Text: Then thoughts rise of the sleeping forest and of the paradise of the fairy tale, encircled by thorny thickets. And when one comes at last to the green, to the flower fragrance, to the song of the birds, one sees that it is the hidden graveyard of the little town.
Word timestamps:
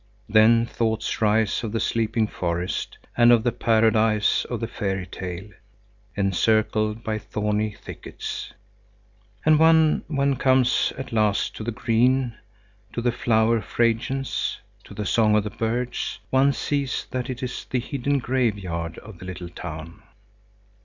Then 0.27 0.65
thoughts 0.65 1.21
rise 1.21 1.63
of 1.63 1.73
the 1.73 1.79
sleeping 1.79 2.25
forest 2.25 2.97
and 3.15 3.31
of 3.31 3.43
the 3.43 3.51
paradise 3.51 4.45
of 4.45 4.59
the 4.59 4.67
fairy 4.67 5.05
tale, 5.05 5.51
encircled 6.15 7.03
by 7.03 7.19
thorny 7.19 7.69
thickets. 7.79 8.51
And 9.45 9.59
when 9.59 10.01
one 10.07 10.37
comes 10.37 10.91
at 10.97 11.11
last 11.13 11.55
to 11.57 11.63
the 11.63 11.69
green, 11.69 12.33
to 12.93 13.01
the 13.03 13.11
flower 13.11 13.61
fragrance, 13.61 14.57
to 14.85 14.95
the 14.95 15.05
song 15.05 15.35
of 15.35 15.43
the 15.43 15.51
birds, 15.51 16.17
one 16.31 16.51
sees 16.51 17.05
that 17.11 17.29
it 17.29 17.43
is 17.43 17.65
the 17.69 17.77
hidden 17.79 18.17
graveyard 18.17 18.97
of 19.03 19.19
the 19.19 19.25
little 19.25 19.49
town. 19.49 20.01